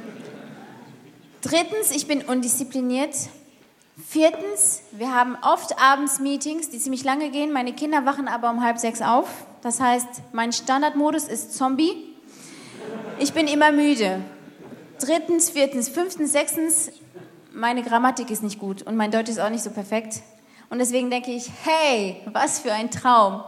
[1.41, 3.15] drittens, ich bin undiszipliniert.
[4.07, 7.51] Viertens, wir haben oft abends Meetings, die ziemlich lange gehen.
[7.51, 9.27] Meine Kinder wachen aber um halb sechs auf.
[9.63, 12.10] Das heißt, mein Standardmodus ist Zombie.
[13.19, 14.21] Ich bin immer müde.
[14.99, 16.91] Drittens, viertens, fünftens, sechstens,
[17.53, 20.21] meine Grammatik ist nicht gut und mein Deutsch ist auch nicht so perfekt.
[20.69, 23.43] Und deswegen denke ich, hey, was für ein Traum.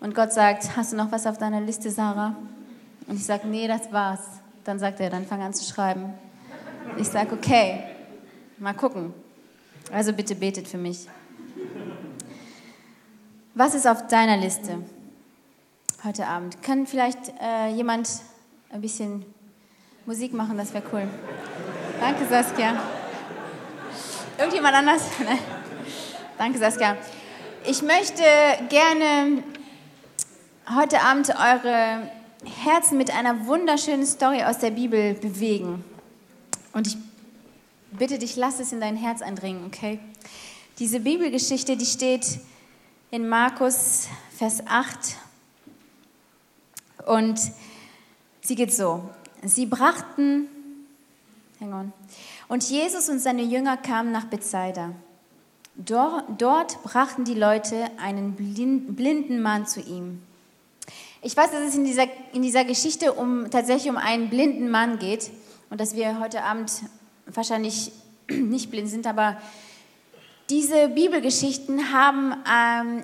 [0.00, 2.34] Und Gott sagt, hast du noch was auf deiner Liste, Sarah?
[3.06, 4.20] Und ich sage, nee, das war's.
[4.64, 6.12] Dann sagt er, dann fang an zu schreiben.
[6.96, 7.84] Ich sage, okay,
[8.58, 9.14] mal gucken.
[9.92, 11.06] Also bitte betet für mich.
[13.54, 14.82] Was ist auf deiner Liste
[16.04, 16.60] heute Abend?
[16.62, 18.08] Kann vielleicht äh, jemand
[18.76, 19.24] ein bisschen
[20.04, 21.08] Musik machen, das wäre cool.
[21.98, 22.78] Danke, Saskia.
[24.38, 25.02] Irgendjemand anders?
[25.24, 25.38] Nein.
[26.36, 26.98] Danke, Saskia.
[27.64, 28.22] Ich möchte
[28.68, 29.42] gerne
[30.74, 32.10] heute Abend eure
[32.64, 35.82] Herzen mit einer wunderschönen Story aus der Bibel bewegen.
[36.74, 36.98] Und ich
[37.92, 39.98] bitte dich, lass es in dein Herz eindringen, okay?
[40.78, 42.40] Diese Bibelgeschichte, die steht
[43.10, 45.16] in Markus Vers 8
[47.06, 47.40] und
[48.46, 49.02] Sie geht so.
[49.42, 50.46] Sie brachten,
[51.58, 51.92] hang on,
[52.46, 54.92] und Jesus und seine Jünger kamen nach Bethsaida.
[55.74, 60.22] Dort, dort brachten die Leute einen blinden Mann zu ihm.
[61.22, 62.04] Ich weiß, dass es in dieser,
[62.34, 65.32] in dieser Geschichte um, tatsächlich um einen blinden Mann geht
[65.70, 66.70] und dass wir heute Abend
[67.26, 67.90] wahrscheinlich
[68.30, 69.38] nicht blind sind, aber
[70.50, 73.02] diese Bibelgeschichten haben, ähm,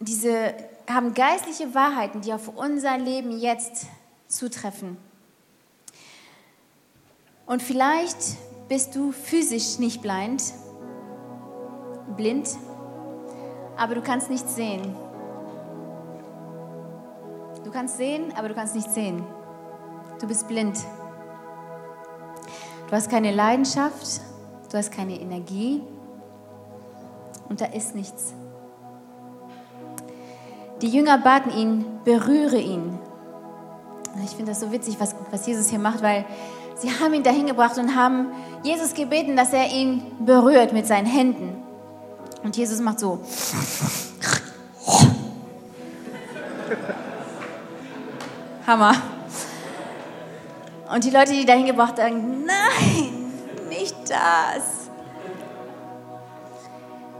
[0.00, 0.52] diese,
[0.90, 3.86] haben geistliche Wahrheiten, die auf unser Leben jetzt
[4.28, 4.96] zutreffen.
[7.46, 8.36] Und vielleicht
[8.68, 10.42] bist du physisch nicht blind,
[12.16, 12.48] blind,
[13.76, 14.94] aber du kannst nicht sehen.
[17.64, 19.24] Du kannst sehen, aber du kannst nicht sehen.
[20.20, 20.78] Du bist blind.
[22.88, 24.20] Du hast keine Leidenschaft,
[24.70, 25.82] du hast keine Energie
[27.48, 28.34] und da ist nichts.
[30.80, 32.98] Die Jünger baten ihn, berühre ihn.
[34.24, 36.24] Ich finde das so witzig, was, was Jesus hier macht, weil
[36.76, 38.28] sie haben ihn dahin gebracht und haben
[38.62, 41.62] Jesus gebeten, dass er ihn berührt mit seinen Händen.
[42.42, 43.20] Und Jesus macht so.
[48.66, 48.94] Hammer.
[50.92, 53.32] Und die Leute, die dahin gebracht haben, nein,
[53.68, 54.88] nicht das.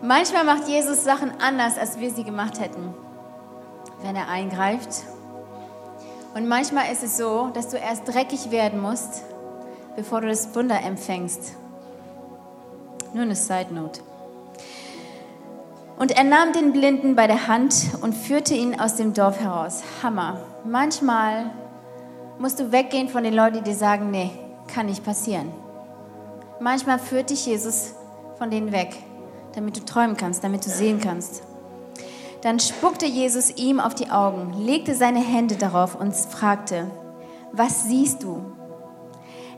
[0.03, 2.95] Manchmal macht Jesus Sachen anders, als wir sie gemacht hätten,
[4.03, 5.05] wenn er eingreift.
[6.35, 9.23] Und manchmal ist es so, dass du erst dreckig werden musst,
[9.97, 11.55] bevor du das Wunder empfängst.
[13.15, 14.01] Nur eine Side Note.
[15.99, 19.83] Und er nahm den Blinden bei der Hand und führte ihn aus dem Dorf heraus.
[20.03, 20.39] Hammer.
[20.65, 21.51] Manchmal
[22.39, 24.31] musst du weggehen von den Leuten, die dir sagen, nee,
[24.73, 25.51] kann nicht passieren.
[26.61, 27.95] Manchmal führt dich Jesus
[28.37, 28.95] von denen weg,
[29.55, 31.43] damit du träumen kannst, damit du sehen kannst.
[32.43, 36.89] Dann spuckte Jesus ihm auf die Augen, legte seine Hände darauf und fragte,
[37.53, 38.43] was siehst du?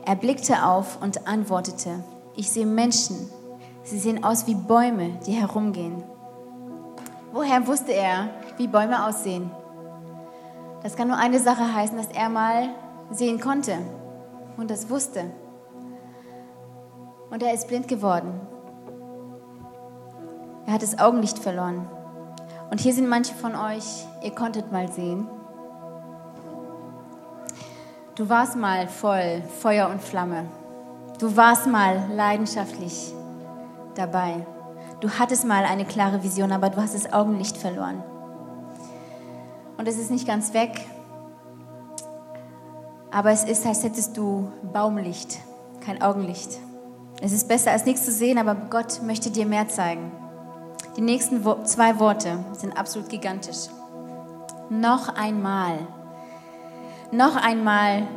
[0.05, 2.03] Er blickte auf und antwortete,
[2.35, 3.29] ich sehe Menschen.
[3.83, 6.03] Sie sehen aus wie Bäume, die herumgehen.
[7.33, 9.51] Woher wusste er, wie Bäume aussehen?
[10.81, 12.69] Das kann nur eine Sache heißen, dass er mal
[13.11, 13.77] sehen konnte
[14.57, 15.25] und das wusste.
[17.29, 18.41] Und er ist blind geworden.
[20.65, 21.87] Er hat das Augenlicht verloren.
[22.71, 25.27] Und hier sind manche von euch, ihr konntet mal sehen.
[28.15, 30.45] Du warst mal voll Feuer und Flamme.
[31.19, 33.13] Du warst mal leidenschaftlich
[33.95, 34.45] dabei.
[35.01, 38.01] Du hattest mal eine klare Vision, aber du hast das Augenlicht verloren.
[39.77, 40.87] Und es ist nicht ganz weg,
[43.11, 45.39] aber es ist, als hättest du Baumlicht,
[45.83, 46.57] kein Augenlicht.
[47.21, 50.20] Es ist besser als nichts zu sehen, aber Gott möchte dir mehr zeigen.
[50.95, 53.67] Die nächsten zwei Worte sind absolut gigantisch.
[54.69, 55.79] Noch einmal.
[57.11, 58.07] Noch einmal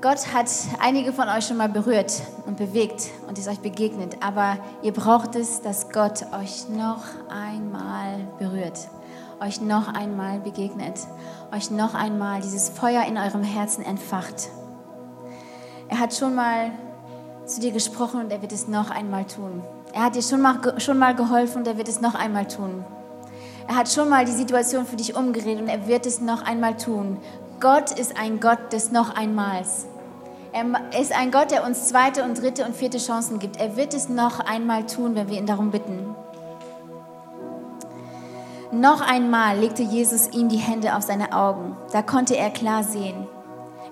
[0.00, 4.58] Gott hat einige von euch schon mal berührt und bewegt und ist euch begegnet, aber
[4.82, 8.88] ihr braucht es, dass Gott euch noch einmal berührt,
[9.40, 10.98] euch noch einmal begegnet,
[11.52, 14.50] euch noch einmal dieses Feuer in eurem Herzen entfacht.
[15.88, 16.72] Er hat schon mal
[17.46, 19.62] zu dir gesprochen und er wird es noch einmal tun.
[19.94, 22.84] Er hat dir schon mal, schon mal geholfen und er wird es noch einmal tun.
[23.68, 26.76] Er hat schon mal die Situation für dich umgeredet und er wird es noch einmal
[26.76, 27.18] tun.
[27.60, 29.86] Gott ist ein Gott des noch einmals.
[30.52, 30.64] Er
[31.00, 33.60] ist ein Gott, der uns zweite und dritte und vierte Chancen gibt.
[33.60, 36.16] Er wird es noch einmal tun, wenn wir ihn darum bitten.
[38.72, 41.76] Noch einmal legte Jesus ihm die Hände auf seine Augen.
[41.92, 43.28] Da konnte er klar sehen.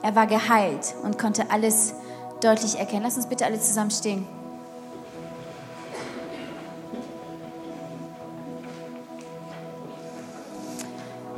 [0.02, 1.94] Er war geheilt und konnte alles
[2.40, 3.04] deutlich erkennen.
[3.04, 4.41] Lass uns bitte alle zusammen stehen.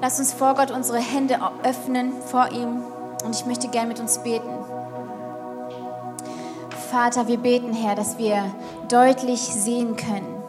[0.04, 2.82] Lass uns vor Gott unsere Hände öffnen, vor ihm.
[3.24, 4.50] Und ich möchte gern mit uns beten.
[6.90, 8.54] Vater, wir beten, Herr, dass wir
[8.90, 10.42] deutlich sehen können.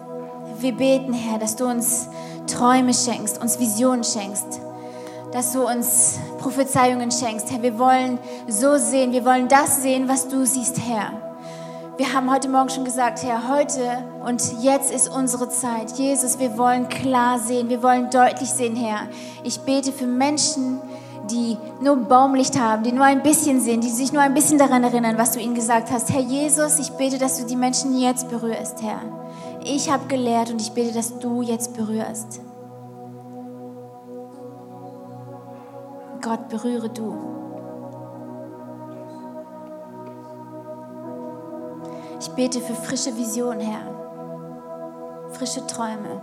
[0.60, 2.10] Wir beten, Herr, dass du uns
[2.48, 4.60] Träume schenkst, uns Visionen schenkst,
[5.32, 7.50] dass du uns Prophezeiungen schenkst.
[7.50, 11.25] Herr, wir wollen so sehen, wir wollen das sehen, was du siehst, Herr.
[11.98, 15.92] Wir haben heute Morgen schon gesagt, Herr, heute und jetzt ist unsere Zeit.
[15.92, 19.08] Jesus, wir wollen klar sehen, wir wollen deutlich sehen, Herr.
[19.46, 20.82] Ich bete für Menschen,
[21.32, 24.84] die nur Baumlicht haben, die nur ein bisschen sehen, die sich nur ein bisschen daran
[24.84, 26.12] erinnern, was du ihnen gesagt hast.
[26.12, 29.00] Herr Jesus, ich bete, dass du die Menschen jetzt berührst, Herr.
[29.64, 32.42] Ich habe gelehrt und ich bete, dass du jetzt berührst.
[36.22, 37.45] Gott, berühre du.
[42.20, 43.82] Ich bete für frische Vision, Herr.
[45.32, 46.22] Frische Träume.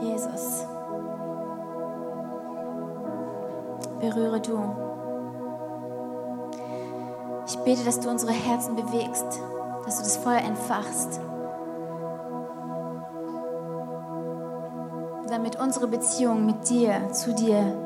[0.00, 0.64] Jesus.
[4.00, 4.58] Berühre du.
[7.46, 9.40] Ich bete, dass du unsere Herzen bewegst,
[9.84, 11.20] dass du das Feuer entfachst.
[15.28, 17.76] Damit unsere Beziehung mit dir, zu dir,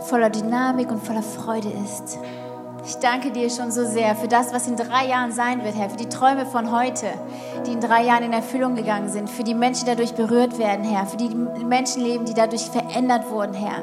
[0.00, 2.18] voller Dynamik und voller Freude ist
[2.84, 5.90] Ich danke dir schon so sehr für das, was in drei Jahren sein wird, Herr,
[5.90, 7.06] für die Träume von heute,
[7.66, 10.84] die in drei Jahren in Erfüllung gegangen sind, für die Menschen, die dadurch berührt werden,
[10.84, 13.82] Herr, für die Menschenleben, die dadurch verändert wurden, Herr.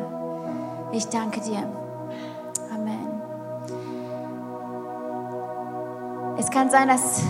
[0.91, 1.63] Ich danke dir.
[2.73, 3.21] Amen.
[6.39, 7.21] Es kann sein, dass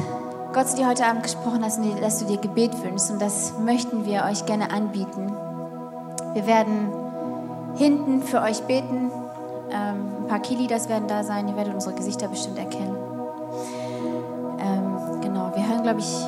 [0.54, 4.06] Gott zu dir heute Abend gesprochen hat, dass du dir Gebet wünschst und das möchten
[4.06, 5.34] wir euch gerne anbieten.
[6.34, 6.92] Wir werden
[7.76, 9.12] hinten für euch beten.
[9.72, 11.48] Ähm, ein paar Key-Leaders werden da sein.
[11.48, 12.98] Ihr werdet unsere Gesichter bestimmt erkennen.
[14.60, 16.26] Ähm, genau, wir hören, glaube ich,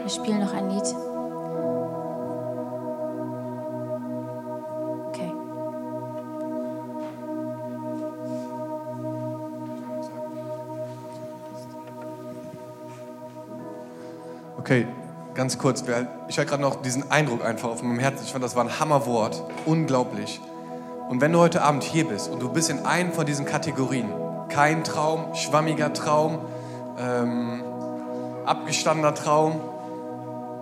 [0.00, 0.94] wir spielen noch ein Lied.
[5.08, 5.32] Okay.
[14.58, 14.86] Okay,
[15.34, 15.84] ganz kurz.
[16.28, 18.24] Ich hatte gerade noch diesen Eindruck einfach auf meinem Herzen.
[18.24, 19.42] Ich fand, das war ein Hammerwort.
[19.66, 20.40] Unglaublich.
[21.12, 24.10] Und wenn du heute Abend hier bist und du bist in einem von diesen Kategorien,
[24.48, 26.38] kein Traum, schwammiger Traum,
[26.98, 27.62] ähm,
[28.46, 29.60] abgestandener Traum,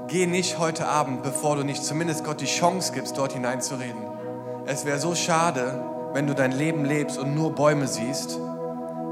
[0.08, 4.02] geh nicht heute Abend, bevor du nicht zumindest Gott die Chance gibst, dort hineinzureden.
[4.66, 5.84] Es wäre so schade,
[6.14, 8.36] wenn du dein Leben lebst und nur Bäume siehst,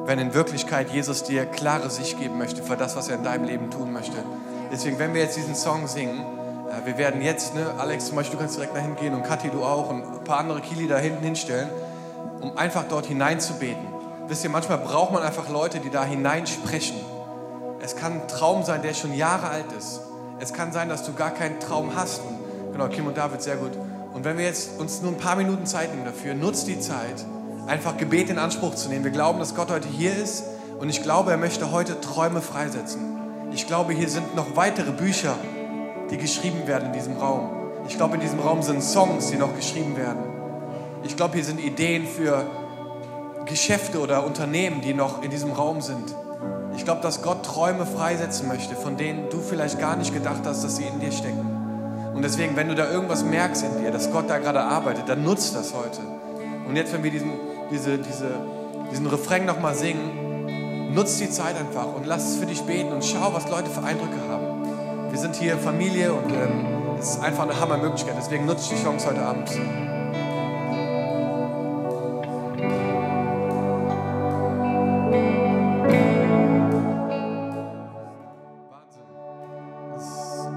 [0.07, 3.45] wenn in Wirklichkeit Jesus dir klare Sicht geben möchte für das, was er in deinem
[3.45, 4.17] Leben tun möchte.
[4.73, 6.21] Deswegen, wenn wir jetzt diesen Song singen,
[6.85, 9.63] wir werden jetzt, ne, Alex zum Beispiel, du kannst direkt dahin gehen und Kathi, du
[9.63, 11.69] auch und paar andere Kili da hinten hinstellen,
[12.41, 13.83] um einfach dort hineinzubeten.
[14.29, 16.97] Wisst ihr, manchmal braucht man einfach Leute, die da hineinsprechen.
[17.81, 20.01] Es kann ein Traum sein, der schon Jahre alt ist.
[20.39, 22.21] Es kann sein, dass du gar keinen Traum hast.
[22.21, 23.73] Und, genau, Kim und David, sehr gut.
[24.13, 27.25] Und wenn wir jetzt uns nur ein paar Minuten Zeit nehmen dafür, nutzt die Zeit,
[27.67, 29.05] einfach Gebet in Anspruch zu nehmen.
[29.05, 30.45] Wir glauben, dass Gott heute hier ist
[30.79, 33.01] und ich glaube, er möchte heute Träume freisetzen.
[33.53, 35.35] Ich glaube, hier sind noch weitere Bücher,
[36.11, 37.58] die geschrieben werden in diesem Raum.
[37.89, 40.23] Ich glaube, in diesem Raum sind Songs, die noch geschrieben werden.
[41.05, 42.45] Ich glaube, hier sind Ideen für
[43.47, 46.15] Geschäfte oder Unternehmen, die noch in diesem Raum sind.
[46.77, 50.63] Ich glaube, dass Gott Träume freisetzen möchte, von denen du vielleicht gar nicht gedacht hast,
[50.63, 52.13] dass sie in dir stecken.
[52.15, 55.25] Und deswegen, wenn du da irgendwas merkst in dir, dass Gott da gerade arbeitet, dann
[55.25, 56.01] nutzt das heute.
[56.69, 57.33] Und jetzt, wenn wir diesen,
[57.71, 58.31] diese, diese,
[58.93, 63.05] diesen Refrain nochmal singen, nutzt die Zeit einfach und lass es für dich beten und
[63.05, 65.11] schau, was Leute für Eindrücke haben.
[65.11, 68.15] Wir sind hier Familie und ähm, es ist einfach eine Hammermöglichkeit.
[68.19, 69.51] Deswegen nutze die Chance heute Abend.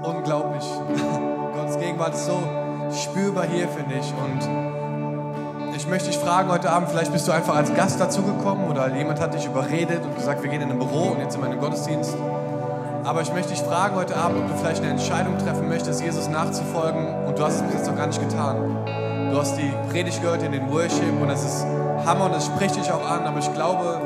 [0.04, 0.64] unglaublich.
[1.54, 2.38] Gottes Gegenwart ist so
[2.92, 4.12] spürbar hier, finde ich.
[4.12, 8.94] Und ich möchte dich fragen heute Abend, vielleicht bist du einfach als Gast dazugekommen oder
[8.94, 11.46] jemand hat dich überredet und gesagt, wir gehen in ein Büro und jetzt sind wir
[11.46, 12.16] in einem Gottesdienst.
[13.04, 16.28] Aber ich möchte dich fragen heute Abend, ob du vielleicht eine Entscheidung treffen möchtest, Jesus
[16.28, 18.76] nachzufolgen und du hast es bis jetzt noch gar nicht getan.
[19.32, 21.66] Du hast die Predigt gehört in den Worship und es ist
[22.06, 24.00] Hammer und es spricht dich auch an, aber ich glaube,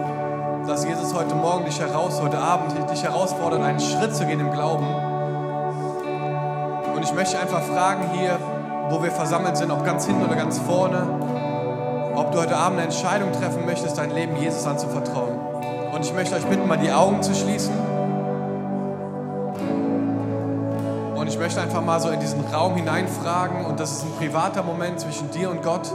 [0.67, 4.51] dass Jesus heute Morgen dich heraus, heute Abend dich herausfordert, einen Schritt zu gehen im
[4.51, 4.87] Glauben.
[6.95, 8.39] Und ich möchte einfach fragen hier,
[8.89, 11.03] wo wir versammelt sind, ob ganz hinten oder ganz vorne,
[12.15, 15.39] ob du heute Abend eine Entscheidung treffen möchtest, dein Leben Jesus anzuvertrauen.
[15.95, 17.75] Und ich möchte euch bitten, mal die Augen zu schließen.
[21.27, 24.63] Und ich möchte einfach mal so in diesen Raum hineinfragen und das ist ein privater
[24.63, 25.93] Moment zwischen dir und Gott,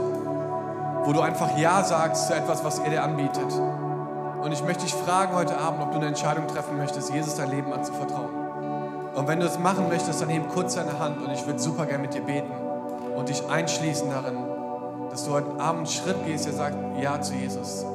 [1.04, 3.50] wo du einfach Ja sagst zu etwas, was er dir anbietet.
[4.42, 7.50] Und ich möchte dich fragen heute Abend, ob du eine Entscheidung treffen möchtest, Jesus dein
[7.50, 8.28] Leben anzuvertrauen.
[9.14, 11.86] Und wenn du es machen möchtest, dann heb kurz deine Hand und ich würde super
[11.86, 12.52] gerne mit dir beten
[13.16, 14.36] und dich einschließen darin,
[15.08, 17.86] dass du heute Abend einen Schritt gehst, der sagt Ja zu Jesus.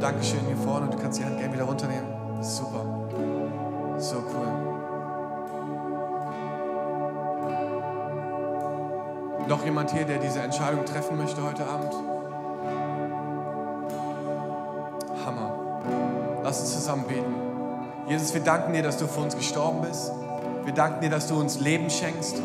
[0.00, 2.12] Dankeschön hier vorne und du kannst die Hand gerne wieder runternehmen.
[2.36, 2.84] Das super.
[3.96, 4.73] So cool.
[9.48, 11.92] Noch jemand hier, der diese Entscheidung treffen möchte heute Abend?
[15.26, 15.52] Hammer.
[16.42, 17.34] Lass uns zusammen beten.
[18.08, 20.12] Jesus, wir danken dir, dass du für uns gestorben bist.
[20.64, 22.40] Wir danken dir, dass du uns Leben schenkst.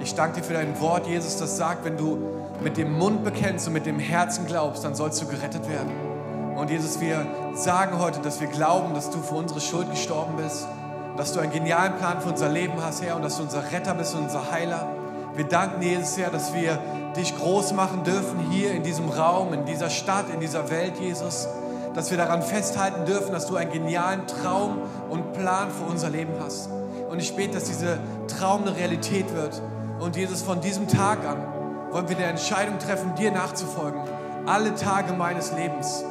[0.00, 2.18] Ich danke dir für dein Wort, Jesus, das sagt, wenn du
[2.62, 5.90] mit dem Mund bekennst und mit dem Herzen glaubst, dann sollst du gerettet werden.
[6.56, 10.68] Und Jesus, wir sagen heute, dass wir glauben, dass du für unsere Schuld gestorben bist,
[11.16, 13.94] dass du einen genialen Plan für unser Leben hast, Herr, und dass du unser Retter
[13.94, 14.86] bist und unser Heiler.
[15.36, 16.78] Wir danken dir, Jesus, Herr, dass wir
[17.16, 21.48] dich groß machen dürfen hier in diesem Raum, in dieser Stadt, in dieser Welt, Jesus.
[21.92, 24.78] Dass wir daran festhalten dürfen, dass du einen genialen Traum
[25.10, 26.68] und Plan für unser Leben hast.
[27.10, 29.60] Und ich bete, dass dieser Traum eine Realität wird.
[29.98, 31.38] Und Jesus, von diesem Tag an
[31.90, 34.00] wollen wir die Entscheidung treffen, dir nachzufolgen.
[34.46, 36.04] Alle Tage meines Lebens.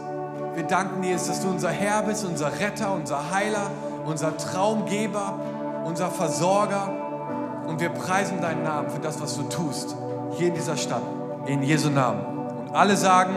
[0.55, 3.71] Wir danken dir, dass du unser Herr bist, unser Retter, unser Heiler,
[4.05, 5.39] unser Traumgeber,
[5.85, 7.02] unser Versorger
[7.67, 9.95] und wir preisen deinen Namen für das, was du tust,
[10.37, 11.03] hier in dieser Stadt,
[11.45, 12.21] in Jesu Namen.
[12.59, 13.35] Und alle sagen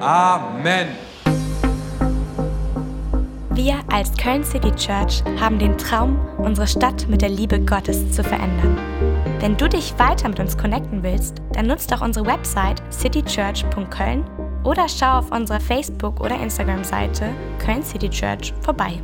[0.00, 0.88] Amen.
[3.50, 8.22] Wir als Köln City Church haben den Traum, unsere Stadt mit der Liebe Gottes zu
[8.22, 8.78] verändern.
[9.40, 14.24] Wenn du dich weiter mit uns connecten willst, dann nutzt doch unsere Website citychurch.köln
[14.64, 19.00] oder schau auf unserer Facebook- oder Instagram-Seite Köln City Church vorbei.